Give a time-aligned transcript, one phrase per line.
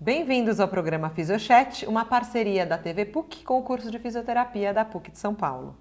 [0.00, 4.84] Bem-vindos ao programa Fisiochat, uma parceria da TV PUC com o curso de fisioterapia da
[4.84, 5.76] PUC de São Paulo.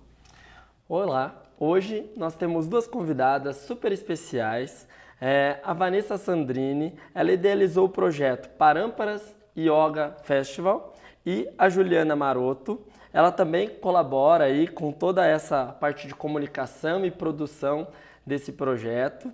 [0.89, 4.87] Olá, hoje nós temos duas convidadas super especiais.
[5.21, 12.81] É, a Vanessa Sandrini, ela idealizou o projeto Parâmparas Yoga Festival e a Juliana Maroto,
[13.13, 17.87] ela também colabora aí com toda essa parte de comunicação e produção
[18.25, 19.31] desse projeto.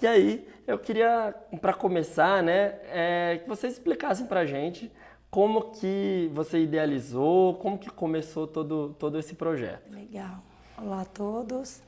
[0.00, 4.92] E aí, eu queria, para começar, né, é, que vocês explicassem para a gente
[5.30, 9.90] como que você idealizou, como que começou todo, todo esse projeto.
[9.90, 10.42] Legal.
[10.76, 11.80] Olá a todos.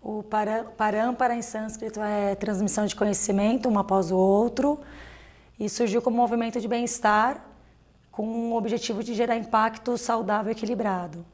[0.00, 4.80] O Parampara em sânscrito é transmissão de conhecimento, um após o outro,
[5.58, 7.44] e surgiu como movimento de bem-estar
[8.12, 11.26] com o objetivo de gerar impacto saudável e equilibrado.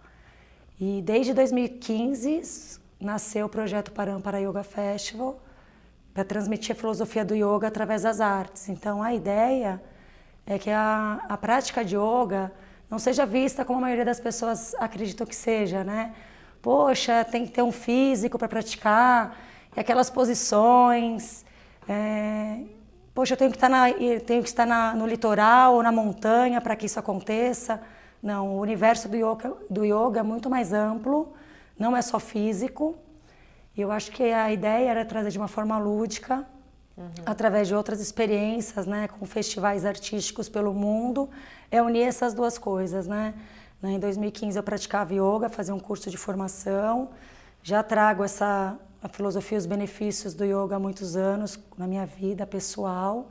[0.81, 5.41] E desde 2015 nasceu o projeto Parampara Yoga Festival,
[6.17, 8.71] para transmitir a filosofia do yoga através das artes.
[8.71, 9.79] Então, a ideia
[10.47, 12.51] é que a, a prática de yoga
[12.89, 16.15] não seja vista como a maioria das pessoas acreditam que seja, né?
[16.63, 19.37] Poxa, tem que ter um físico para praticar,
[19.77, 21.45] e aquelas posições.
[21.87, 22.61] É...
[23.15, 23.93] Poxa, eu tenho que estar, na,
[24.25, 27.79] tenho que estar na, no litoral ou na montanha para que isso aconteça.
[28.23, 31.35] Não, o universo do yoga, do yoga é muito mais amplo,
[31.79, 32.97] não é só físico.
[33.77, 36.47] E eu acho que a ideia era trazer de uma forma lúdica,
[36.97, 37.11] uhum.
[37.27, 41.29] através de outras experiências, né, com festivais artísticos pelo mundo,
[41.71, 43.35] é unir essas duas coisas, né?
[43.83, 47.11] Em 2015 eu praticava yoga, fazia um curso de formação,
[47.63, 52.05] já trago essa a filosofia e os benefícios do yoga há muitos anos na minha
[52.07, 53.31] vida pessoal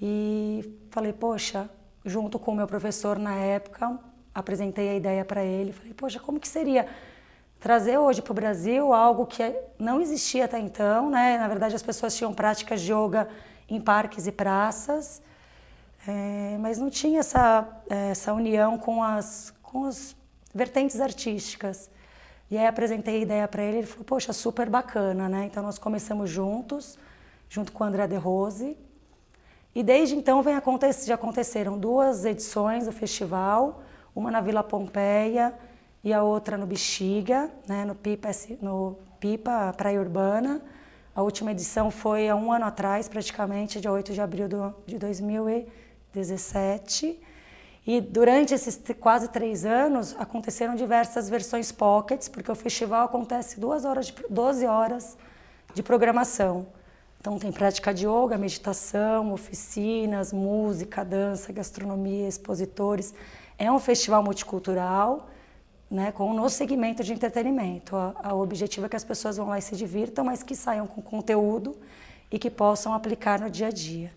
[0.00, 1.68] e falei, poxa,
[2.04, 3.98] junto com o meu professor na época,
[4.34, 6.86] apresentei a ideia para ele, falei, poxa, como que seria
[7.64, 9.42] trazer hoje para o Brasil algo que
[9.78, 11.38] não existia até então, né?
[11.38, 13.26] Na verdade, as pessoas tinham práticas de yoga
[13.66, 15.22] em parques e praças,
[16.06, 20.14] é, mas não tinha essa, essa união com as, com as
[20.54, 21.88] vertentes artísticas.
[22.50, 25.46] E aí apresentei a ideia para ele, ele falou, poxa, super bacana, né?
[25.46, 26.98] Então nós começamos juntos,
[27.48, 28.76] junto com o André De Rose,
[29.74, 33.82] e desde então vem acontecer, já aconteceram duas edições do festival,
[34.14, 35.54] uma na Vila Pompeia
[36.04, 38.28] e a outra no Bexiga, né, no Pipa,
[38.60, 40.60] no Pipa Praia Urbana.
[41.14, 44.98] A última edição foi há um ano atrás, praticamente, dia 8 de abril do, de
[44.98, 47.18] 2017.
[47.86, 53.86] E durante esses quase três anos, aconteceram diversas versões pockets, porque o festival acontece duas
[53.86, 55.16] horas de, 12 horas
[55.72, 56.66] de programação.
[57.18, 63.14] Então tem prática de yoga, meditação, oficinas, música, dança, gastronomia, expositores.
[63.58, 65.30] É um festival multicultural
[65.94, 67.94] né, com no segmento de entretenimento.
[67.94, 71.00] O objetivo é que as pessoas vão lá e se divirtam, mas que saiam com
[71.00, 71.76] conteúdo
[72.32, 74.10] e que possam aplicar no dia a dia.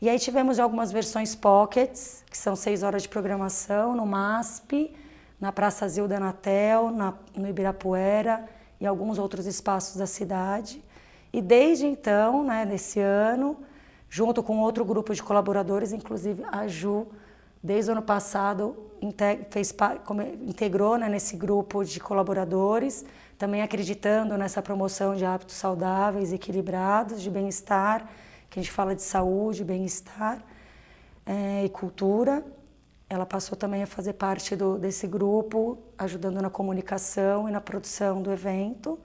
[0.00, 4.94] E aí tivemos algumas versões pockets, que são seis horas de programação, no MASP,
[5.40, 8.44] na Praça Zilda Natel, na, no Ibirapuera
[8.80, 10.80] e alguns outros espaços da cidade.
[11.32, 13.56] E desde então, né, desse ano,
[14.08, 17.08] junto com outro grupo de colaboradores, inclusive a Ju,
[17.62, 18.88] desde o ano passado
[19.50, 19.74] fez,
[20.46, 23.04] integrou né, nesse grupo de colaboradores,
[23.36, 28.08] também acreditando nessa promoção de hábitos saudáveis, equilibrados, de bem-estar,
[28.50, 30.42] que a gente fala de saúde, bem-estar
[31.24, 32.44] é, e cultura.
[33.08, 38.20] Ela passou também a fazer parte do, desse grupo, ajudando na comunicação e na produção
[38.20, 38.98] do evento.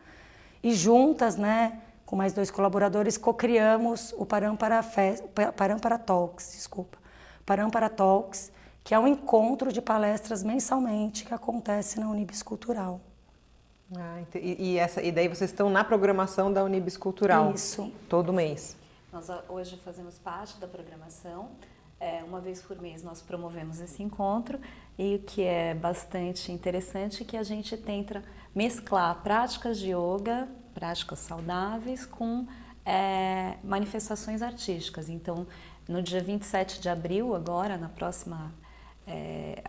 [0.64, 4.26] E juntas, né, com mais dois colaboradores, co-criamos o
[4.84, 5.24] Fest,
[5.56, 6.98] Parampara Talks, desculpa,
[7.46, 8.52] Parampara Talks,
[8.84, 13.00] que é um encontro de palestras mensalmente que acontece na Unibis Cultural.
[13.96, 17.52] Ah, e, essa, e daí vocês estão na programação da Unibis Cultural?
[17.54, 17.92] Isso.
[18.10, 18.76] Todo mês?
[19.12, 21.50] Nós hoje fazemos parte da programação.
[22.00, 24.60] É, uma vez por mês nós promovemos esse encontro
[24.98, 28.24] e o que é bastante interessante é que a gente tenta
[28.54, 32.46] mesclar práticas de yoga, práticas saudáveis com
[32.86, 35.10] é, manifestações artísticas.
[35.10, 35.48] Então,
[35.88, 38.52] no dia 27 de abril, agora, na próxima
[39.06, 39.62] é,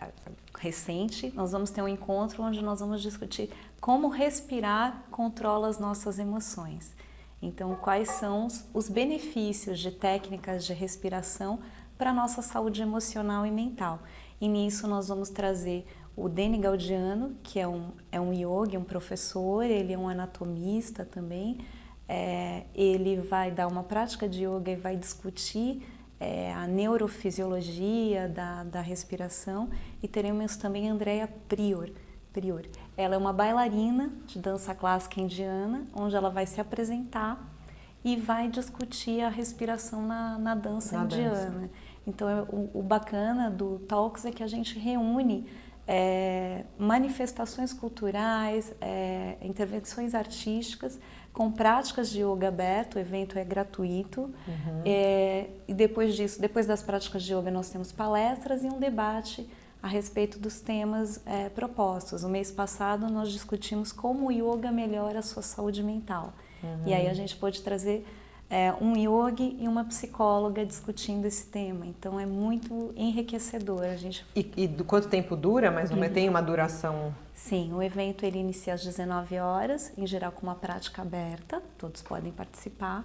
[0.57, 3.49] recente, nós vamos ter um encontro onde nós vamos discutir
[3.81, 6.93] como respirar controla as nossas emoções.
[7.41, 11.59] Então, quais são os benefícios de técnicas de respiração
[11.97, 13.99] para a nossa saúde emocional e mental.
[14.39, 15.85] E nisso nós vamos trazer
[16.15, 21.05] o Deni Gaudiano, que é um, é um yogi, um professor, ele é um anatomista
[21.05, 21.59] também.
[22.07, 25.85] É, ele vai dar uma prática de yoga e vai discutir
[26.19, 29.69] é, a neurofisiologia da, da respiração
[30.01, 31.89] e teremos também Andrea Prior.
[32.31, 32.65] Prior.
[32.97, 37.55] Ela é uma bailarina de dança clássica indiana, onde ela vai se apresentar
[38.03, 41.61] e vai discutir a respiração na, na dança na indiana.
[41.61, 41.69] Dança.
[42.05, 45.47] Então, o, o bacana do Talks é que a gente reúne
[45.87, 50.99] é, manifestações culturais, é, intervenções artísticas
[51.35, 54.21] com práticas de yoga aberto, o evento é gratuito.
[54.21, 54.81] Uhum.
[54.85, 59.47] É, e depois disso, depois das práticas de yoga, nós temos palestras e um debate
[59.83, 62.23] a respeito dos temas é, propostos.
[62.23, 66.33] No mês passado, nós discutimos como o yoga melhora a sua saúde mental.
[66.63, 66.87] Uhum.
[66.87, 68.07] E aí a gente pôde trazer
[68.49, 71.85] é, um yogi e uma psicóloga discutindo esse tema.
[71.85, 73.83] Então é muito enriquecedor.
[73.83, 74.25] A gente...
[74.35, 75.71] E, e do quanto tempo dura?
[75.71, 77.13] Mas não tem uma duração?
[77.33, 82.01] Sim, o evento ele inicia às 19 horas, em geral com uma prática aberta, todos
[82.01, 83.03] podem participar.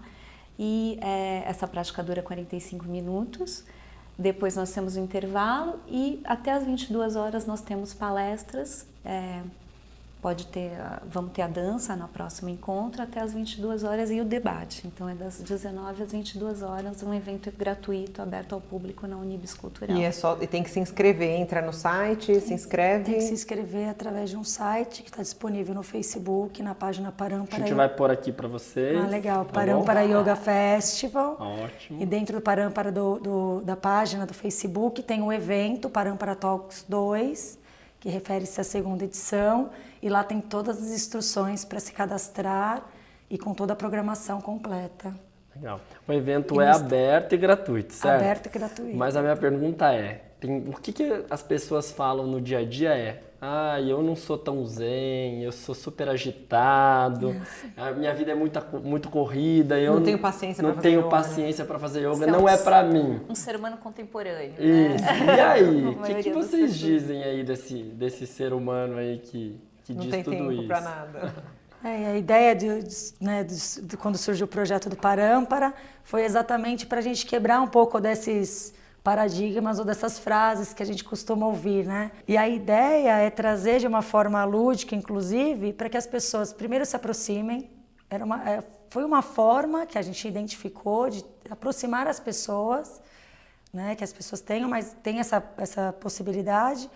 [0.59, 3.65] E é, essa prática dura 45 minutos.
[4.19, 9.41] Depois nós temos o intervalo e até às 22 horas nós temos palestras é,
[10.21, 10.73] pode ter,
[11.07, 14.87] vamos ter a dança no próximo encontro até as 22 horas e o debate.
[14.87, 19.55] Então é das 19 às 22 horas, um evento gratuito, aberto ao público na Unibis
[19.55, 19.97] Cultural.
[19.97, 23.05] E é só, e tem que se inscrever, entra no site, tem, se inscreve.
[23.05, 27.11] Tem que se inscrever através de um site que está disponível no Facebook, na página
[27.11, 27.63] Parampara.
[27.63, 28.99] A gente vai pôr aqui para vocês.
[28.99, 29.45] Ah, legal.
[29.45, 31.37] Tá Parampara Yoga Festival.
[31.41, 32.03] Ótimo.
[32.03, 36.35] E dentro do Parampara do, do, da página do Facebook tem o um evento Parampara
[36.35, 37.60] Talks 2,
[38.01, 39.71] que refere-se à segunda edição
[40.03, 42.83] e lá tem todas as instruções para se cadastrar
[43.29, 45.15] e com toda a programação completa.
[45.55, 45.81] Legal.
[46.09, 48.23] O evento e é aberto e gratuito, certo?
[48.23, 48.97] Aberto e gratuito.
[48.97, 52.65] Mas a minha pergunta é, tem, o que, que as pessoas falam no dia a
[52.65, 57.35] dia é ah, eu não sou tão zen, eu sou super agitado,
[57.77, 61.09] a minha vida é muito, muito corrida, eu não tenho paciência não tenho yoga.
[61.09, 63.21] paciência para fazer yoga, não é, para mim.
[63.29, 64.55] Um ser humano contemporâneo.
[64.59, 65.05] Isso.
[65.05, 65.37] Né?
[65.37, 69.59] E aí, o que, que vocês dizem aí desse, desse ser humano aí que
[69.91, 70.67] que não diz tem tudo tempo isso.
[70.67, 71.35] para nada.
[71.83, 75.73] É, a ideia de, de, né, de, de, quando surgiu o projeto do Parâmpara
[76.05, 80.87] foi exatamente para a gente quebrar um pouco desses paradigmas ou dessas frases que a
[80.87, 82.13] gente costuma ouvir, né?
[82.29, 86.85] E a ideia é trazer de uma forma lúdica, inclusive, para que as pessoas primeiro
[86.85, 87.71] se aproximem.
[88.09, 93.01] Era uma, é, foi uma forma que a gente identificou de aproximar as pessoas,
[93.73, 93.95] né?
[93.95, 96.91] Que as pessoas tenham, mas tem essa, essa possibilidade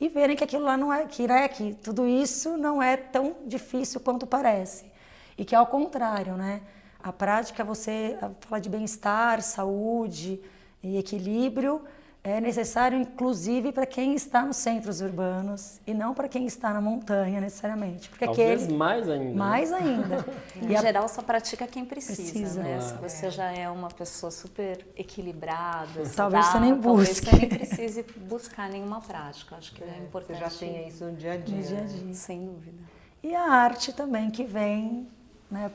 [0.00, 3.34] e verem que aquilo lá não é, que, né, que tudo isso não é tão
[3.46, 4.92] difícil quanto parece.
[5.36, 6.62] E que ao contrário, né?
[7.02, 10.40] A prática, você fala de bem-estar, saúde
[10.82, 11.82] e equilíbrio,
[12.22, 16.80] é necessário inclusive para quem está nos centros urbanos e não para quem está na
[16.80, 19.24] montanha necessariamente, porque Talvez aquele mais ainda.
[19.24, 19.34] Né?
[19.34, 20.26] Mais ainda.
[20.60, 20.80] em a...
[20.80, 22.62] geral só pratica quem precisa, precisa.
[22.62, 22.76] né?
[22.76, 22.80] Ah.
[22.80, 23.30] Se você é.
[23.30, 28.02] já é uma pessoa super equilibrada, talvez saudável, você nem busque, talvez você nem precise
[28.28, 29.56] buscar nenhuma prática.
[29.56, 30.38] Acho que é, é importante.
[30.38, 31.56] Você já tenha isso no dia a dia.
[31.56, 32.14] No dia, a dia.
[32.14, 32.78] Sem dúvida.
[33.22, 35.08] E a arte também que vem,
[35.50, 35.70] né,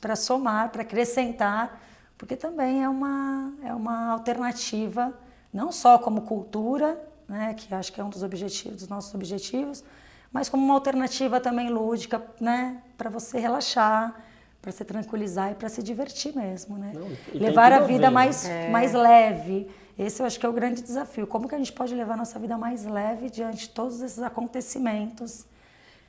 [0.00, 1.80] para somar, para acrescentar
[2.16, 5.12] porque também é uma, é uma alternativa,
[5.52, 9.82] não só como cultura, né, que acho que é um dos objetivos, dos nossos objetivos,
[10.32, 14.14] mas como uma alternativa também lúdica, né, para você relaxar,
[14.60, 16.92] para se tranquilizar e para se divertir mesmo, né?
[16.94, 18.70] Não, levar a vida a mais, é.
[18.70, 19.70] mais leve.
[19.98, 21.26] Esse eu acho que é o grande desafio.
[21.26, 24.20] Como que a gente pode levar a nossa vida mais leve diante de todos esses
[24.20, 25.44] acontecimentos?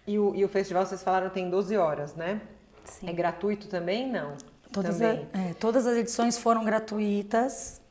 [0.08, 2.40] E o, e o festival, vocês falaram, tem 12 horas, né?
[2.86, 3.10] Sim.
[3.10, 4.10] É gratuito também?
[4.10, 4.38] Não.
[4.75, 7.81] Todas, a, é, todas as edições foram gratuitas.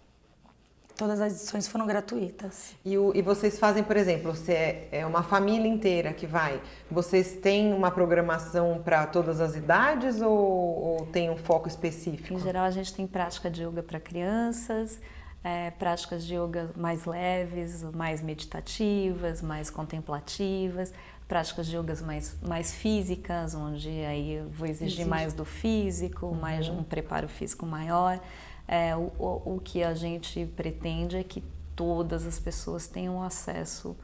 [0.94, 2.75] Todas as edições foram gratuitas.
[2.84, 6.60] E, o, e vocês fazem, por exemplo, você é, é, uma família inteira que vai.
[6.91, 12.34] Vocês têm uma programação para todas as idades ou, ou, tem um foco específico?
[12.34, 15.00] Em geral, a gente tem prática de yoga para crianças,
[15.43, 20.93] é, práticas de yoga mais leves, mais meditativas, mais contemplativas
[21.34, 25.10] práticas de yogas mais, mais físicas, onde aí eu vou exigir Exige.
[25.10, 26.34] mais do físico, uhum.
[26.36, 28.20] mais um preparo físico maior.
[28.69, 31.43] É, o, o, o que a gente pretende é que
[31.74, 33.96] todas as pessoas tenham acesso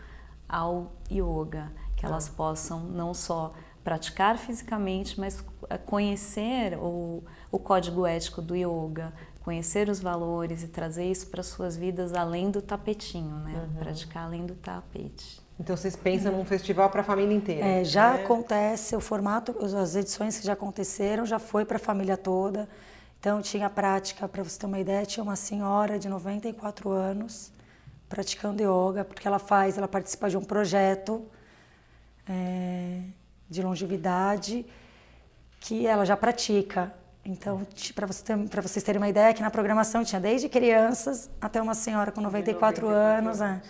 [0.48, 2.32] ao yoga, que elas ah.
[2.36, 7.22] possam não só praticar fisicamente, mas é, conhecer o,
[7.52, 9.12] o código ético do yoga,
[9.44, 13.68] conhecer os valores e trazer isso para suas vidas além do tapetinho, né?
[13.68, 13.78] Uhum.
[13.78, 15.39] Praticar além do tapete.
[15.60, 17.66] Então vocês pensam num festival para a família inteira?
[17.66, 18.24] É, já né?
[18.24, 22.66] acontece, o formato, as edições que já aconteceram já foi para a família toda.
[23.18, 27.52] Então tinha prática, para você ter uma ideia, tinha uma senhora de 94 anos
[28.08, 31.22] praticando yoga, porque ela faz, ela participa de um projeto
[32.26, 33.02] é,
[33.48, 34.64] de longevidade
[35.60, 36.90] que ela já pratica.
[37.22, 41.74] Então, para você vocês terem uma ideia, que na programação tinha desde crianças até uma
[41.74, 43.42] senhora com 94 anos.
[43.42, 43.60] É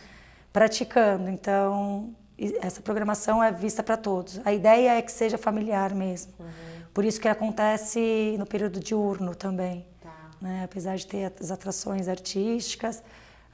[0.53, 1.29] praticando.
[1.31, 2.15] Então,
[2.61, 4.41] essa programação é vista para todos.
[4.45, 6.33] A ideia é que seja familiar mesmo.
[6.39, 6.47] Uhum.
[6.93, 9.87] Por isso que acontece no período diurno também.
[10.03, 10.13] Tá.
[10.41, 10.65] Né?
[10.65, 13.03] Apesar de ter as atrações artísticas,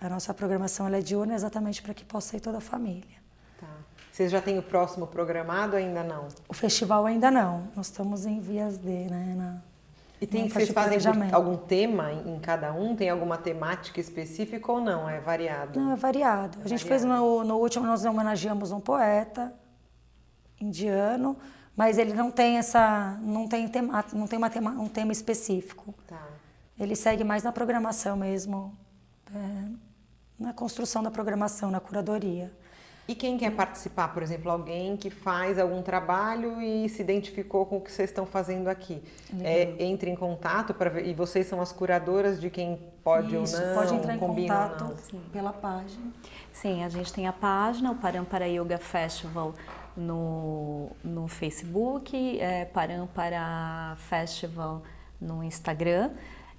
[0.00, 3.16] a nossa programação é diurna exatamente para que possa ir toda a família.
[3.60, 3.66] Tá.
[4.12, 6.28] Vocês já têm o próximo programado ainda não?
[6.48, 7.68] O festival ainda não.
[7.74, 9.34] Nós estamos em vias de, né?
[9.36, 9.62] Na,
[10.20, 10.98] e tem, vocês fazem
[11.32, 12.96] algum tema em cada um?
[12.96, 15.08] Tem alguma temática específica ou não?
[15.08, 15.78] É variado?
[15.78, 16.58] Não, é variado.
[16.64, 16.88] A gente variado.
[16.88, 19.52] fez no, no último, nós homenageamos um poeta
[20.58, 21.36] indiano,
[21.76, 25.94] mas ele não tem essa, não tem tema, não tem uma tema, um tema específico.
[26.06, 26.26] Tá.
[26.78, 28.76] Ele segue mais na programação mesmo,
[29.34, 29.68] é,
[30.38, 32.50] na construção da programação, na curadoria.
[33.08, 37.76] E quem quer participar, por exemplo, alguém que faz algum trabalho e se identificou com
[37.76, 39.00] o que vocês estão fazendo aqui,
[39.42, 43.56] é, entre em contato para ver, e vocês são as curadoras de quem pode Isso,
[43.56, 44.96] ou não, pode entrar em contato
[45.32, 46.12] pela página.
[46.52, 49.54] Sim, a gente tem a página, o Parampara Yoga Festival
[49.96, 54.82] no, no Facebook, é, Parampara Festival
[55.20, 56.10] no Instagram.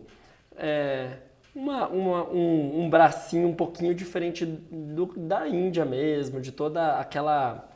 [0.56, 1.18] é,
[1.54, 7.69] uma, uma, um, um bracinho um pouquinho diferente do, da Índia mesmo, de toda aquela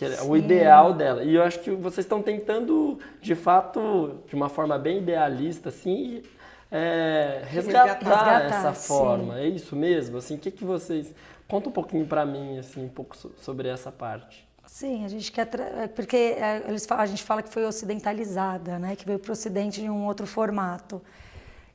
[0.00, 1.22] é o ideal dela.
[1.22, 6.22] E eu acho que vocês estão tentando, de fato, de uma forma bem idealista, assim,
[6.70, 8.88] é, resgatar, resgatar, essa sim.
[8.88, 9.38] forma.
[9.38, 10.18] É isso mesmo?
[10.18, 11.14] Assim, o que, que vocês...
[11.48, 14.48] Conta um pouquinho para mim, assim, um pouco sobre essa parte.
[14.66, 15.44] Sim, a gente quer...
[15.44, 15.88] Tra...
[15.94, 18.96] Porque é, eles falam, a gente fala que foi ocidentalizada, né?
[18.96, 21.02] Que veio para o ocidente de um outro formato.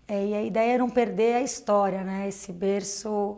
[0.08, 2.28] É, e a ideia é não perder a história, né?
[2.28, 3.38] Esse berço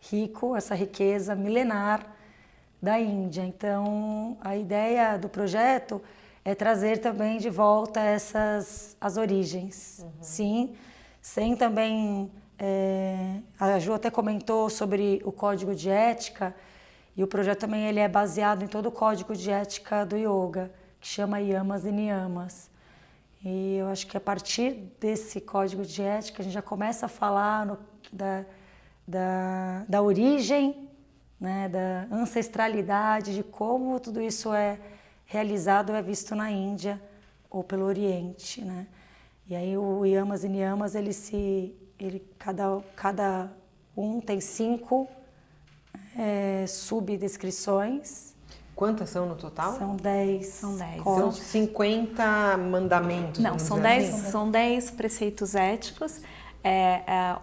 [0.00, 2.15] rico, essa riqueza milenar
[2.86, 3.42] da Índia.
[3.42, 6.00] Então, a ideia do projeto
[6.44, 10.12] é trazer também de volta essas as origens, uhum.
[10.20, 10.76] sim,
[11.20, 16.54] sem também é, a Ju até comentou sobre o código de ética
[17.16, 20.70] e o projeto também ele é baseado em todo o código de ética do yoga
[21.00, 22.70] que chama Yamas e Niyamas.
[23.44, 27.08] E eu acho que a partir desse código de ética a gente já começa a
[27.08, 27.78] falar no,
[28.12, 28.44] da,
[29.06, 30.85] da, da origem
[31.40, 34.78] né, da ancestralidade, de como tudo isso é
[35.26, 37.00] realizado é visto na Índia
[37.50, 38.86] ou pelo Oriente, né?
[39.48, 43.50] E aí o Yamas e Niyamas, ele se, ele cada cada
[43.96, 45.08] um tem cinco
[46.18, 48.34] é, subdescrições.
[48.74, 49.78] Quantas são no total?
[49.78, 50.46] São dez.
[50.48, 51.02] São dez.
[51.02, 53.40] São 50 mandamentos.
[53.40, 54.30] Não, são dez, assim.
[54.30, 56.20] são dez preceitos éticos.
[56.62, 57.36] É, é,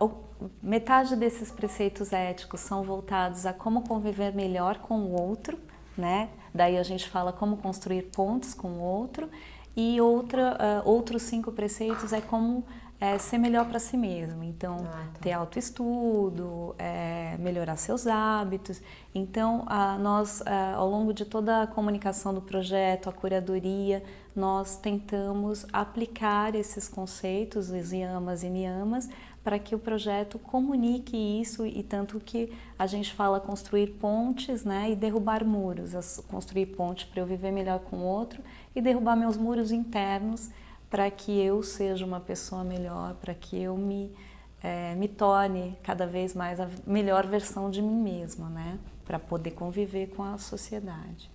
[0.62, 5.58] metade desses preceitos éticos são voltados a como conviver melhor com o outro,
[5.98, 6.30] né?
[6.54, 9.30] Daí a gente fala como construir pontes com o outro.
[9.76, 12.64] E outra, uh, outros cinco preceitos é como
[13.04, 14.46] é, ser melhor para si mesmo.
[14.46, 15.20] Então, ah, tá.
[15.20, 18.82] ter autoestudo, é, melhorar seus hábitos.
[19.14, 24.02] Então, uh, nós, uh, ao longo de toda a comunicação do projeto, a curadoria,
[24.34, 29.10] nós tentamos aplicar esses conceitos, os yamas e niyamas,
[29.44, 34.90] para que o projeto comunique isso e tanto que a gente fala construir pontes né,
[34.92, 38.42] e derrubar muros, construir ponte para eu viver melhor com o outro
[38.74, 40.50] e derrubar meus muros internos
[40.90, 44.16] para que eu seja uma pessoa melhor, para que eu me,
[44.62, 49.52] é, me torne cada vez mais a melhor versão de mim mesma, né, para poder
[49.52, 51.33] conviver com a sociedade.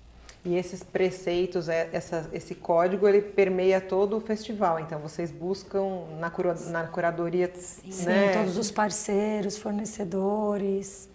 [0.48, 4.80] E esses preceitos, é, essa, esse código, ele permeia todo o festival.
[4.80, 7.52] Então, vocês buscam na, cura, na curadoria...
[7.54, 8.32] Sim, né?
[8.32, 11.08] todos os parceiros, fornecedores...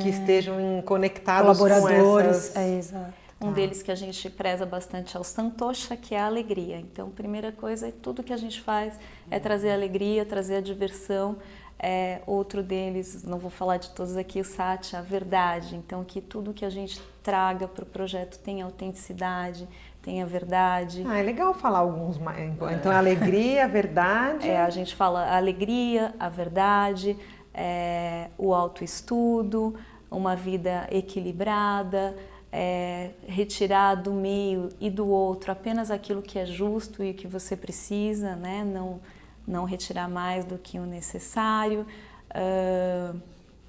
[0.00, 2.56] Que é, estejam conectados colaboradores, com essas...
[2.56, 3.14] É, exato.
[3.40, 3.52] Um ah.
[3.52, 6.78] deles que a gente preza bastante é o Santosha, que é a alegria.
[6.78, 8.94] Então, primeira coisa, tudo que a gente faz
[9.30, 11.36] é trazer alegria, trazer a diversão,
[11.78, 15.76] é, outro deles, não vou falar de todos aqui, o Sati, a verdade.
[15.76, 19.66] Então, que tudo que a gente traga para o projeto tenha autenticidade,
[20.00, 21.02] tenha verdade.
[21.04, 22.54] Ah, é legal falar alguns mais.
[22.54, 24.48] Então, a alegria, a verdade.
[24.48, 27.16] É, a gente fala a alegria, a verdade,
[27.52, 29.74] é, o autoestudo,
[30.08, 32.16] uma vida equilibrada,
[32.52, 37.56] é, retirar do meio e do outro apenas aquilo que é justo e que você
[37.56, 38.62] precisa, né?
[38.64, 39.00] Não
[39.46, 41.86] não retirar mais do que o necessário.
[42.32, 43.16] Uh,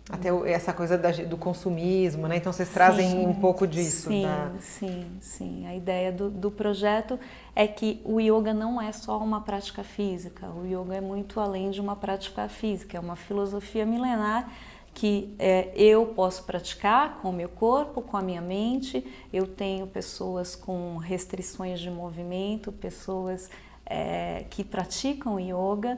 [0.10, 2.38] até essa coisa da, do consumismo, né?
[2.38, 4.10] Então vocês trazem sim, um pouco disso.
[4.10, 4.52] Sim, da...
[4.60, 5.68] sim, sim.
[5.68, 7.20] A ideia do, do, projeto
[7.54, 10.48] é que o yoga não é só uma prática física.
[10.48, 12.96] O yoga é muito além de uma prática física.
[12.96, 14.50] É uma filosofia milenar
[14.94, 19.06] que é, eu posso praticar com o meu corpo, com a minha mente.
[19.32, 23.50] Eu tenho pessoas com restrições de movimento, pessoas
[23.86, 25.98] é, que praticam yoga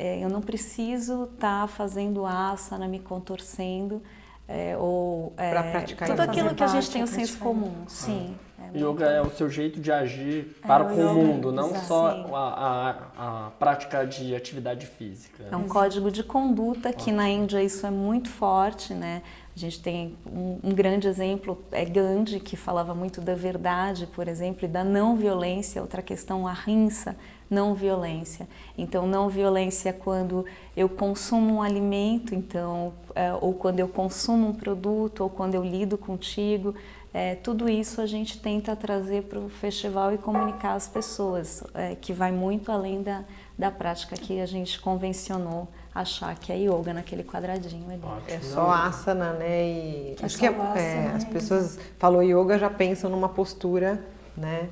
[0.00, 4.02] eu não preciso estar tá fazendo asana, me contorcendo,
[4.48, 7.84] é, ou é, praticar tudo aquilo que a gente tem o senso comum.
[7.86, 8.34] Sim.
[8.74, 11.86] É Yoga é o seu jeito de agir é, para com o mundo, não Exato.
[11.86, 15.44] só a, a, a, prática de atividade física.
[15.50, 19.22] É um código de conduta que na Índia isso é muito forte, né?
[19.54, 24.28] A gente tem um, um, grande exemplo, é Gandhi, que falava muito da verdade, por
[24.28, 25.82] exemplo, e da não violência.
[25.82, 27.16] Outra questão, a rinça,
[27.50, 28.48] não violência.
[28.78, 34.48] Então, não violência é quando eu consumo um alimento, então, é, ou quando eu consumo
[34.48, 36.74] um produto, ou quando eu lido contigo.
[37.12, 41.96] É, tudo isso a gente tenta trazer para o festival e comunicar às pessoas, é,
[41.96, 43.24] que vai muito além da,
[43.58, 48.00] da prática que a gente convencionou achar que é yoga naquele quadradinho ali.
[48.28, 49.64] É só asana, né?
[49.64, 54.00] E é acho que é, é, as pessoas falou yoga já pensam numa postura,
[54.36, 54.68] né?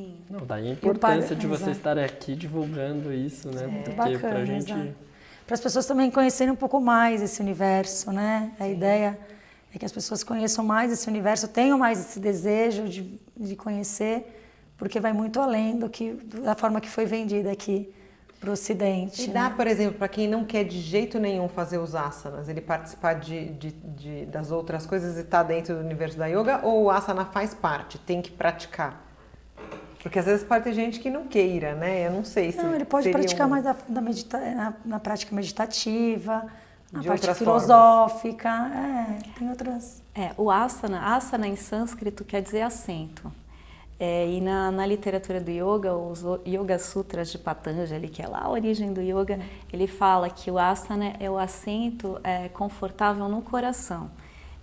[0.00, 0.14] Sim.
[0.30, 3.64] Não, daí a importância de você estar aqui divulgando isso, né?
[3.64, 3.82] É.
[3.82, 4.94] Porque bacana, pra gente...
[5.46, 8.52] Para as pessoas também conhecerem um pouco mais esse universo, né?
[8.58, 8.72] A Sim.
[8.72, 9.18] ideia
[9.74, 14.40] é que as pessoas conheçam mais esse universo, tenham mais esse desejo de, de conhecer,
[14.78, 17.92] porque vai muito além do que da forma que foi vendida aqui
[18.38, 19.24] para o Ocidente.
[19.24, 19.34] E né?
[19.34, 23.14] dá, por exemplo, para quem não quer de jeito nenhum fazer os asanas, ele participar
[23.14, 26.84] de, de, de das outras coisas e estar tá dentro do universo da yoga, ou
[26.84, 29.09] o asana faz parte, tem que praticar?
[30.02, 32.06] Porque às vezes pode ter gente que não queira, né?
[32.06, 32.58] Eu não sei se.
[32.58, 33.50] Não, ele pode praticar um...
[33.50, 36.46] mais na, na, medita na, na, prática meditativa,
[36.90, 38.50] na de parte filosófica.
[38.50, 39.26] Formas.
[39.26, 40.02] É, tem outras.
[40.14, 43.30] É, o asana, asana em sânscrito quer dizer assento.
[43.98, 48.44] É, e na, na, literatura do yoga, os Yoga Sutras de Patanjali, que é lá
[48.44, 49.38] a origem do yoga,
[49.70, 54.10] ele fala que o asana é o assento é, confortável no coração.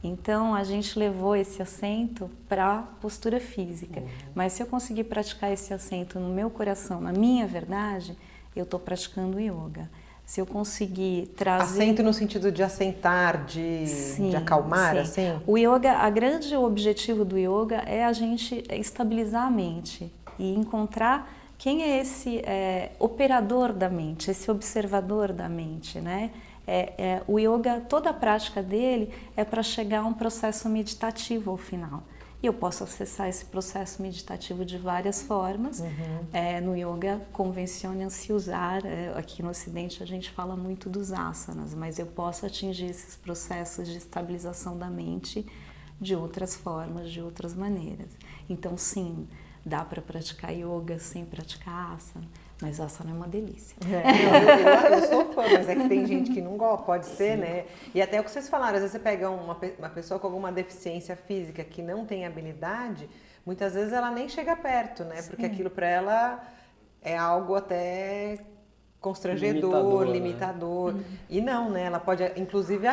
[0.07, 3.99] Então a gente levou esse assento para a postura física.
[3.99, 4.07] Uhum.
[4.33, 8.17] Mas se eu conseguir praticar esse assento no meu coração, na minha verdade,
[8.55, 9.89] eu estou praticando yoga.
[10.25, 11.81] Se eu conseguir trazer.
[11.81, 14.99] Assento no sentido de assentar, de, sim, de acalmar, sim.
[14.99, 15.41] assim?
[15.47, 21.31] O yoga, a grande objetivo do yoga é a gente estabilizar a mente e encontrar
[21.57, 26.31] quem é esse é, operador da mente, esse observador da mente, né?
[26.67, 31.49] É, é, o yoga, toda a prática dele é para chegar a um processo meditativo
[31.49, 32.03] ao final.
[32.43, 35.80] E eu posso acessar esse processo meditativo de várias formas.
[35.80, 36.25] Uhum.
[36.34, 41.73] É, no yoga convenciona-se usar, é, aqui no Ocidente a gente fala muito dos asanas,
[41.73, 45.45] mas eu posso atingir esses processos de estabilização da mente
[45.99, 48.12] de outras formas, de outras maneiras.
[48.47, 49.27] Então, sim,
[49.65, 52.27] dá para praticar yoga sem praticar asana
[52.61, 53.75] mas asana é uma delícia.
[53.85, 57.05] É, eu, eu, eu, sou fã, mas é que tem gente que não gosta, pode
[57.15, 57.41] ser, Sim.
[57.41, 57.65] né?
[57.93, 60.51] E até o que vocês falaram, às vezes você pega uma, uma pessoa com alguma
[60.51, 63.07] deficiência física que não tem habilidade,
[63.45, 65.21] muitas vezes ela nem chega perto, né?
[65.21, 65.53] Porque Sim.
[65.53, 66.43] aquilo para ela
[67.01, 68.39] é algo até
[68.99, 70.11] constrangedor, limitador.
[70.11, 70.93] limitador.
[70.93, 71.03] Né?
[71.29, 71.83] E não, né?
[71.83, 72.87] Ela pode, inclusive,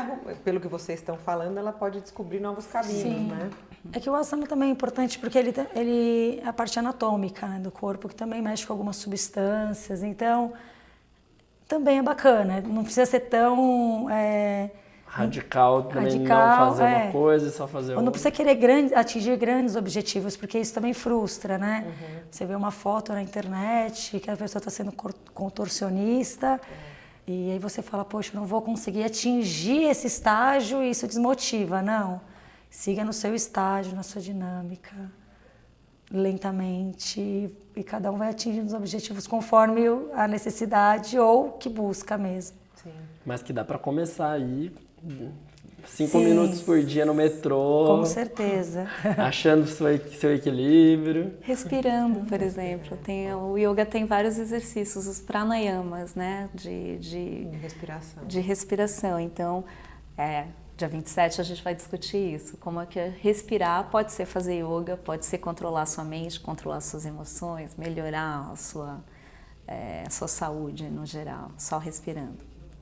[0.44, 3.28] pelo que vocês estão falando, ela pode descobrir novos caminhos, Sim.
[3.28, 3.50] né?
[3.92, 7.70] É que o asana também é importante porque ele, ele a parte anatômica né, do
[7.70, 10.02] corpo, que também mexe com algumas substâncias.
[10.02, 10.52] Então,
[11.68, 12.60] também é bacana.
[12.60, 14.08] Não precisa ser tão...
[14.10, 14.70] É,
[15.14, 17.02] radical também radical, não fazer é.
[17.04, 18.04] uma coisa e só fazer outra.
[18.04, 21.84] Não precisa querer grande, atingir grandes objetivos, porque isso também frustra, né?
[21.86, 22.20] Uhum.
[22.30, 24.92] Você vê uma foto na internet que a pessoa está sendo
[25.32, 27.34] contorcionista uhum.
[27.34, 31.80] e aí você fala, poxa, eu não vou conseguir atingir esse estágio e isso desmotiva.
[31.80, 32.20] Não.
[32.74, 34.92] Siga no seu estágio, na sua dinâmica,
[36.10, 39.82] lentamente, e cada um vai atingindo os objetivos conforme
[40.12, 42.56] a necessidade ou que busca mesmo.
[42.82, 42.90] Sim.
[43.24, 44.72] Mas que dá para começar aí
[45.86, 46.24] cinco Sim.
[46.24, 47.86] minutos por dia no metrô.
[47.86, 48.88] Com certeza.
[49.16, 51.32] Achando seu, seu equilíbrio.
[51.42, 52.98] Respirando, por exemplo.
[52.98, 56.50] Tem, o yoga tem vários exercícios, os pranayamas, né?
[56.52, 58.24] De, de, de respiração.
[58.26, 59.20] De respiração.
[59.20, 59.64] Então,
[60.18, 64.26] é, Dia 27 a gente vai discutir isso, como é que é respirar pode ser
[64.26, 68.98] fazer yoga, pode ser controlar sua mente, controlar suas emoções, melhorar a sua,
[69.68, 72.38] é, a sua saúde no geral, só respirando.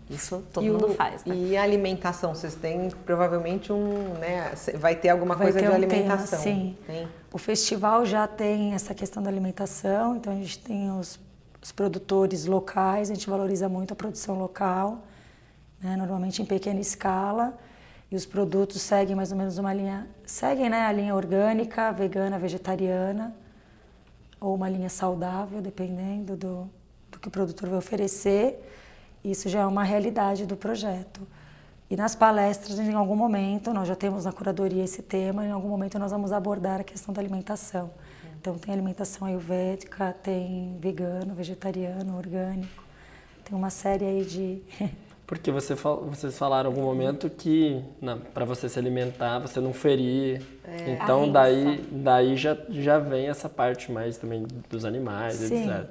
[0.08, 1.24] Isso todo e mundo o, faz.
[1.24, 1.34] Né?
[1.34, 5.70] E a alimentação, vocês têm provavelmente um, né, vai ter alguma vai coisa ter de
[5.70, 6.42] um alimentação?
[6.42, 6.76] Tema, sim.
[6.86, 7.08] Tem?
[7.30, 11.18] O festival já tem essa questão da alimentação, então a gente tem os
[11.62, 15.04] os produtores locais, a gente valoriza muito a produção local,
[15.80, 17.56] né, normalmente em pequena escala,
[18.12, 22.38] e os produtos seguem mais ou menos uma linha, seguem né, a linha orgânica, vegana,
[22.38, 23.34] vegetariana,
[24.38, 26.70] ou uma linha saudável, dependendo do,
[27.10, 28.62] do que o produtor vai oferecer.
[29.24, 31.26] Isso já é uma realidade do projeto.
[31.88, 35.68] E nas palestras, em algum momento, nós já temos na curadoria esse tema, em algum
[35.68, 37.90] momento nós vamos abordar a questão da alimentação.
[38.38, 42.84] Então, tem alimentação ayurvédica, tem vegano, vegetariano, orgânico,
[43.42, 44.62] tem uma série aí de.
[45.32, 47.82] Porque você, vocês falaram em algum momento que
[48.34, 50.42] para você se alimentar, você não ferir.
[50.62, 55.70] É, então, daí, daí já, já vem essa parte mais também dos animais, Sim.
[55.70, 55.88] etc.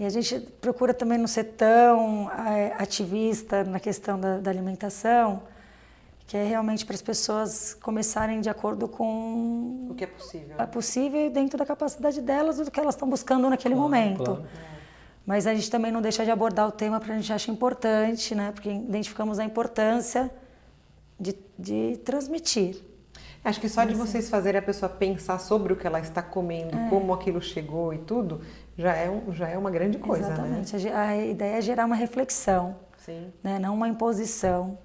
[0.00, 5.42] E a gente procura também não ser tão é, ativista na questão da, da alimentação,
[6.26, 10.56] que é realmente para as pessoas começarem de acordo com o que é possível.
[10.58, 14.24] É possível dentro da capacidade delas, do que elas estão buscando naquele claro, momento.
[14.24, 14.44] Claro.
[15.26, 18.34] Mas a gente também não deixa de abordar o tema porque a gente acha importante,
[18.34, 18.52] né?
[18.52, 20.30] Porque identificamos a importância
[21.18, 22.76] de, de transmitir.
[23.44, 26.76] Acho que só de vocês fazerem a pessoa pensar sobre o que ela está comendo,
[26.76, 26.88] é.
[26.88, 28.40] como aquilo chegou e tudo,
[28.76, 30.34] já é, um, já é uma grande coisa, né?
[30.34, 30.76] Exatamente.
[30.76, 30.94] Né?
[30.94, 33.32] A ideia é gerar uma reflexão, Sim.
[33.42, 33.58] Né?
[33.58, 34.76] não uma imposição.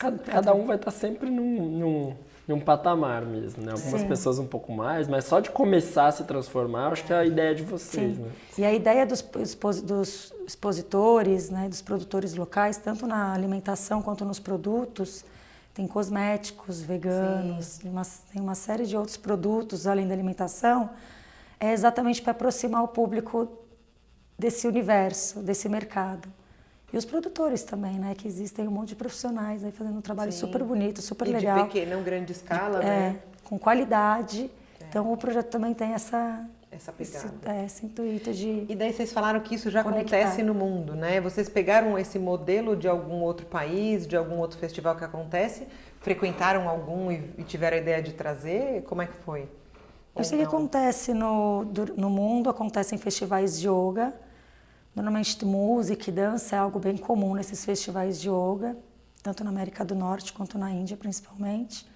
[0.00, 2.16] Cada, cada um vai estar sempre num, num,
[2.50, 3.72] num patamar mesmo, né?
[3.72, 4.08] Algumas Sim.
[4.08, 7.24] pessoas um pouco mais, mas só de começar a se transformar, acho que é a
[7.24, 8.22] ideia de vocês, Sim.
[8.22, 8.30] né?
[8.58, 9.22] E a ideia dos,
[9.82, 15.24] dos expositores, né, dos produtores locais, tanto na alimentação quanto nos produtos,
[15.72, 20.90] tem cosméticos veganos, tem uma, tem uma série de outros produtos além da alimentação,
[21.58, 23.48] é exatamente para aproximar o público
[24.38, 26.28] desse universo, desse mercado.
[26.92, 28.14] E os produtores também, né?
[28.16, 30.38] Que existem um monte de profissionais aí fazendo um trabalho Sim.
[30.38, 31.58] super bonito, super e legal.
[31.58, 33.16] De pequena, grande escala, de, né?
[33.16, 34.50] É, com qualidade.
[34.80, 34.84] É.
[34.88, 37.26] Então o projeto também tem essa essa pegada.
[37.26, 38.66] Esse, é, esse intuito de.
[38.68, 40.16] E daí vocês falaram que isso já conectar.
[40.16, 41.20] acontece no mundo, né?
[41.20, 45.66] Vocês pegaram esse modelo de algum outro país, de algum outro festival que acontece,
[46.00, 48.82] frequentaram algum e, e tiveram a ideia de trazer?
[48.84, 49.48] Como é que foi?
[50.14, 51.64] Eu sei que acontece no,
[51.96, 54.12] no mundo, acontece em festivais de yoga.
[54.94, 58.76] Normalmente música e dança é algo bem comum nesses festivais de yoga,
[59.22, 61.86] tanto na América do Norte quanto na Índia principalmente.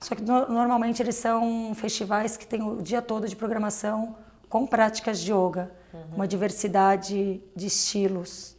[0.00, 4.16] Só que no, normalmente eles são festivais que têm o dia todo de programação
[4.48, 6.16] com práticas de yoga, uhum.
[6.16, 8.56] uma diversidade de estilos.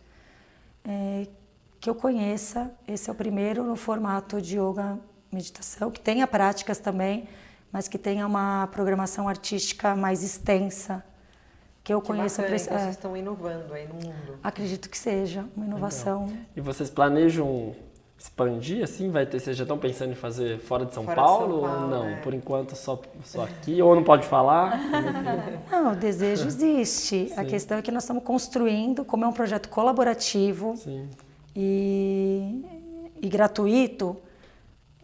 [0.86, 1.28] É,
[1.80, 5.00] que eu conheça, esse é o primeiro no formato de yoga
[5.32, 7.28] meditação, que tenha práticas também,
[7.72, 11.04] mas que tenha uma programação artística mais extensa.
[11.84, 12.42] Que eu que conheça.
[12.42, 14.40] Bacana, então é, vocês estão inovando aí no mundo.
[14.44, 16.26] Acredito que seja uma inovação.
[16.28, 16.44] Legal.
[16.56, 17.76] E vocês planejam
[18.22, 19.10] expandir assim?
[19.10, 21.62] Vai ter, vocês já estão pensando em fazer fora de São, fora Paulo, de São
[21.62, 22.08] Paulo, ou não?
[22.08, 22.16] É.
[22.18, 24.80] Por enquanto só, só aqui, ou não pode falar?
[25.72, 27.30] não, o desejo existe.
[27.30, 27.34] Sim.
[27.36, 30.76] A questão é que nós estamos construindo, como é um projeto colaborativo
[31.56, 32.64] e,
[33.20, 34.16] e gratuito,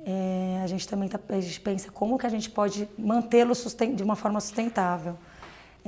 [0.06, 3.54] é, a gente também tá, a gente pensa como que a gente pode mantê-lo
[3.96, 5.18] de uma forma sustentável.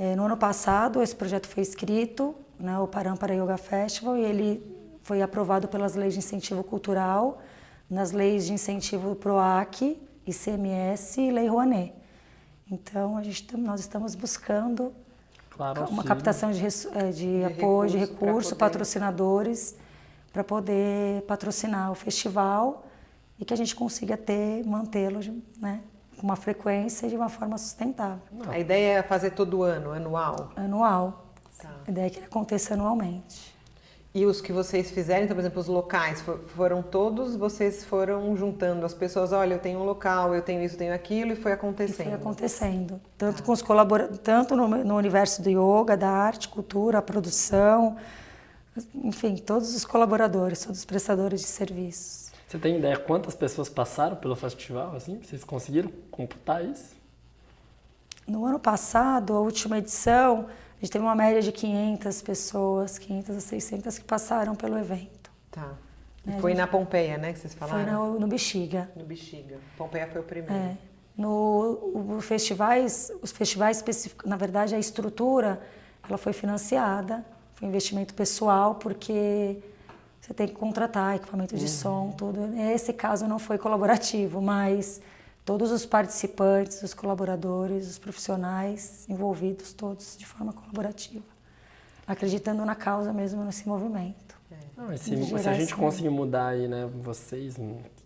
[0.02, 4.62] É, no ano passado, esse projeto foi escrito, né, o Parampara Yoga Festival, e ele
[5.02, 7.42] foi aprovado pelas leis de incentivo cultural,
[7.90, 11.92] nas leis de incentivo PROAC, ICMS e Lei Rouanet.
[12.72, 14.90] Então, a gente, nós estamos buscando
[15.50, 16.08] claro, uma sim.
[16.08, 19.76] captação de, é, de, de apoio, recurso de recursos, patrocinadores,
[20.32, 22.86] para poder patrocinar o festival
[23.38, 25.20] e que a gente consiga ter, mantê-lo
[25.58, 25.82] né,
[26.20, 28.20] com uma frequência e de uma forma sustentável.
[28.46, 30.50] A ideia é fazer todo ano, anual?
[30.54, 31.24] Anual.
[31.58, 31.70] Tá.
[31.86, 33.58] A ideia é que ele aconteça anualmente.
[34.12, 36.22] E os que vocês fizeram, então, por exemplo, os locais,
[36.54, 40.74] foram todos, vocês foram juntando as pessoas, olha, eu tenho um local, eu tenho isso,
[40.74, 42.06] eu tenho aquilo, e foi acontecendo.
[42.06, 43.00] E foi acontecendo.
[43.16, 43.46] Tanto, ah.
[43.46, 47.96] com os colabora tanto no, no universo do yoga, da arte, cultura, produção,
[48.94, 52.29] enfim, todos os colaboradores, todos os prestadores de serviços.
[52.50, 54.96] Você tem ideia quantas pessoas passaram pelo festival?
[54.96, 56.96] Assim, vocês conseguiram computar isso?
[58.26, 63.36] No ano passado, a última edição, a gente teve uma média de 500 pessoas, 500
[63.36, 65.30] a 600 que passaram pelo evento.
[65.48, 65.74] Tá.
[66.26, 66.58] Né, foi gente...
[66.58, 67.84] na Pompeia, né, que vocês falaram?
[67.84, 68.90] Foi no, no Bexiga.
[68.96, 69.56] No Bexiga.
[69.78, 70.52] Pompeia foi o primeiro.
[70.52, 70.76] É.
[71.16, 75.62] No o festivais, os festivais específicos, na verdade, a estrutura,
[76.08, 79.62] ela foi financiada, foi investimento pessoal, porque
[80.30, 81.68] você tem que contratar equipamento de uhum.
[81.68, 82.46] som, tudo.
[82.46, 85.00] Nesse caso não foi colaborativo, mas
[85.44, 91.24] todos os participantes, os colaboradores, os profissionais envolvidos, todos de forma colaborativa,
[92.06, 94.36] acreditando na causa mesmo nesse movimento.
[94.76, 97.56] Não, se, se, a gente conseguir mudar aí, né, vocês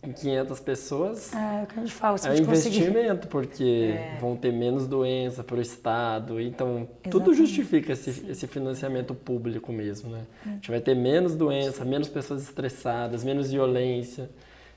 [0.09, 3.27] em 500 pessoas, é, é o que a gente fala, se é a gente investimento,
[3.27, 3.29] conseguir...
[3.29, 4.19] porque é.
[4.21, 7.11] vão ter menos doença para o Estado, então Exatamente.
[7.11, 10.23] tudo justifica esse, esse, financiamento público mesmo, né?
[10.47, 10.49] É.
[10.51, 14.31] A gente vai ter menos doença, menos pessoas estressadas, menos violência.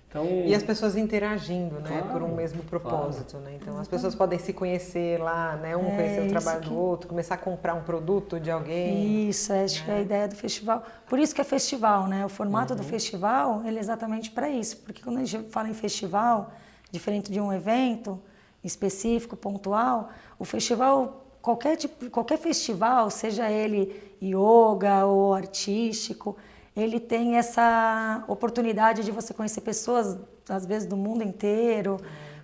[0.09, 3.45] Então, e as pessoas interagindo, né, claro, por um mesmo propósito, claro.
[3.45, 3.57] né?
[3.61, 6.69] Então as pessoas podem se conhecer lá, né, um é, conhecer o trabalho que...
[6.69, 9.27] do outro, começar a comprar um produto de alguém.
[9.27, 9.85] Isso, acho né?
[9.85, 10.83] que é a ideia do festival.
[11.07, 12.25] Por isso que é festival, né?
[12.25, 12.77] O formato uhum.
[12.77, 16.51] do festival, ele é exatamente para isso, porque quando a gente fala em festival,
[16.89, 18.17] diferente de um evento
[18.63, 26.35] específico, pontual, o festival qualquer tipo, qualquer festival, seja ele yoga ou artístico,
[26.77, 30.15] ele tem essa oportunidade de você conhecer pessoas,
[30.47, 31.99] às vezes, do mundo inteiro,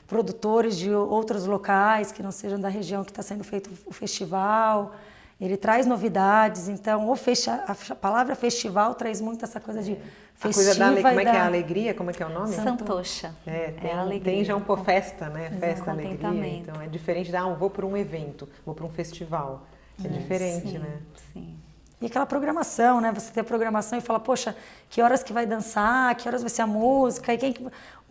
[0.08, 4.96] produtores de outros locais que não sejam da região que está sendo feito o festival.
[5.40, 9.98] Ele traz novidades, então o fecha, a palavra festival traz muito essa coisa de
[10.34, 10.72] festiva.
[10.72, 11.94] A coisa da, como é que é a alegria?
[11.94, 12.54] Como é que é o nome?
[12.54, 13.36] Santocha.
[13.46, 14.34] É, tem, é alegria.
[14.34, 15.52] tem já um pô festa, né?
[15.60, 16.48] Festa, alegria.
[16.48, 19.68] Então é diferente de, ah, vou para um evento, vou para um festival.
[20.04, 21.00] É, é diferente, sim, né?
[21.34, 21.56] Sim.
[22.04, 23.14] E aquela programação, né?
[23.14, 24.54] Você tem a programação e fala, poxa,
[24.90, 27.56] que horas que vai dançar, que horas vai ser a música, e quem,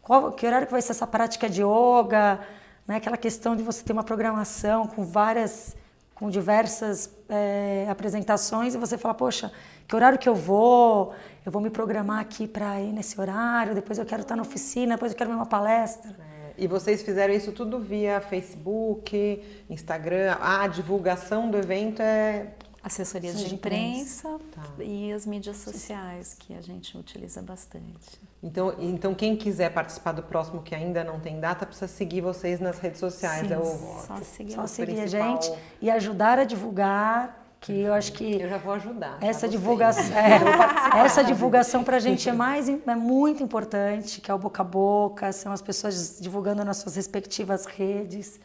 [0.00, 2.40] qual, que horário que vai ser essa prática de yoga,
[2.86, 2.96] né?
[2.96, 5.76] Aquela questão de você ter uma programação com várias,
[6.14, 9.52] com diversas é, apresentações e você fala, poxa,
[9.86, 11.12] que horário que eu vou?
[11.44, 14.94] Eu vou me programar aqui para ir nesse horário, depois eu quero estar na oficina,
[14.94, 16.16] depois eu quero ver uma palestra.
[16.18, 20.38] É, e vocês fizeram isso tudo via Facebook, Instagram.
[20.40, 22.46] A divulgação do evento é
[22.82, 24.44] assessorias de, de imprensa, imprensa
[24.76, 24.82] tá.
[24.82, 28.20] e as mídias sociais que a gente utiliza bastante.
[28.42, 32.58] Então, então quem quiser participar do próximo que ainda não tem data precisa seguir vocês
[32.58, 33.46] nas redes sociais.
[33.46, 37.40] Sim, é o, só seguir, só seguir a gente e ajudar a divulgar.
[37.60, 39.18] Que eu acho que eu já vou ajudar.
[39.22, 44.34] Essa divulgação, é, essa divulgação para a gente é mais é muito importante, que é
[44.34, 48.40] o boca a boca, são as pessoas divulgando nas suas respectivas redes.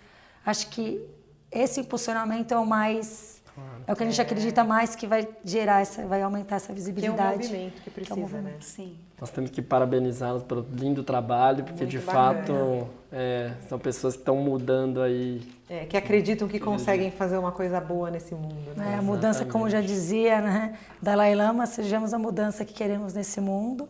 [0.45, 1.04] Acho que
[1.52, 3.37] esse impulsionamento é o mais
[3.87, 4.23] é o que a gente é.
[4.23, 7.39] acredita mais que vai gerar, essa, vai aumentar essa visibilidade.
[7.39, 8.53] Que é o movimento que precisa, que é movimento.
[8.55, 8.61] né?
[8.61, 8.97] Sim.
[9.19, 12.35] Nós temos que parabenizá-los pelo lindo trabalho, porque Muito de bacana.
[12.43, 15.41] fato é, são pessoas que estão mudando aí.
[15.69, 18.75] É, que acreditam que conseguem fazer uma coisa boa nesse mundo.
[18.75, 18.93] Né?
[18.93, 23.41] É, a mudança, como já dizia né, Dalai Lama, sejamos a mudança que queremos nesse
[23.41, 23.89] mundo.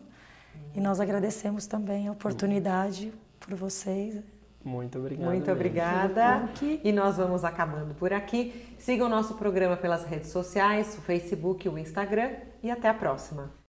[0.74, 4.22] E nós agradecemos também a oportunidade por vocês.
[4.64, 5.26] Muito obrigado.
[5.26, 5.52] Muito mesmo.
[5.52, 6.48] obrigada.
[6.84, 8.74] E nós vamos acabando por aqui.
[8.78, 12.30] Sigam o nosso programa pelas redes sociais, o Facebook, o Instagram
[12.62, 13.57] e até a próxima.